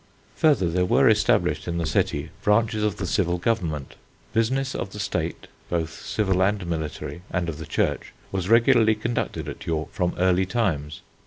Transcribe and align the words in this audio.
Further, 0.37 0.67
there 0.67 0.83
were 0.83 1.07
established 1.09 1.67
in 1.67 1.77
the 1.77 1.85
city 1.85 2.31
branches 2.41 2.81
of 2.81 2.95
the 2.97 3.05
civil 3.05 3.37
government. 3.37 3.93
Business 4.33 4.73
of 4.73 4.93
the 4.93 4.99
state, 4.99 5.45
both 5.69 5.91
civil 5.91 6.41
and 6.41 6.65
military, 6.65 7.21
and 7.29 7.47
of 7.47 7.59
the 7.59 7.67
Church 7.67 8.11
was 8.31 8.49
regularly 8.49 8.95
conducted 8.95 9.47
at 9.47 9.67
York 9.67 9.89
from 9.91 10.15
early 10.17 10.47
times. 10.47 11.03